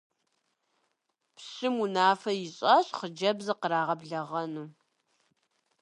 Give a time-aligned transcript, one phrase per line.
[1.35, 4.67] Пщым унафэ ищӀащ хъыджэбзыр кърагъэблэгъэну.